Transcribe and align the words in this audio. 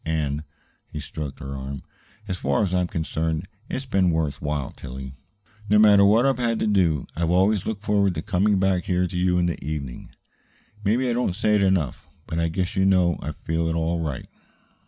And," 0.03 0.43
he 0.87 0.99
stroked 0.99 1.37
her 1.37 1.55
arm, 1.55 1.83
"as 2.27 2.39
far 2.39 2.63
as 2.63 2.73
I 2.73 2.81
am 2.81 2.87
concerned, 2.87 3.47
it's 3.69 3.85
been 3.85 4.09
worth 4.09 4.41
while, 4.41 4.71
Tillie. 4.71 5.13
No 5.69 5.77
matter 5.77 6.03
what 6.03 6.25
I've 6.25 6.39
had 6.39 6.57
to 6.61 6.65
do, 6.65 7.05
I've 7.15 7.29
always 7.29 7.67
looked 7.67 7.83
forward 7.83 8.15
to 8.15 8.23
coming 8.23 8.57
back 8.57 8.85
here 8.85 9.05
to 9.05 9.15
you 9.15 9.37
in 9.37 9.45
the 9.45 9.63
evening. 9.63 10.09
Maybe 10.83 11.07
I 11.07 11.13
don't 11.13 11.35
say 11.35 11.53
it 11.53 11.61
enough, 11.61 12.07
but 12.25 12.39
I 12.39 12.47
guess 12.47 12.75
you 12.75 12.83
know 12.83 13.19
I 13.21 13.31
feel 13.31 13.67
it 13.67 13.75
all 13.75 13.99
right." 13.99 14.25